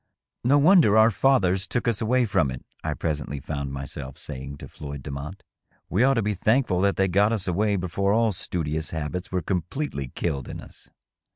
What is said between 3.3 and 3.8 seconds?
found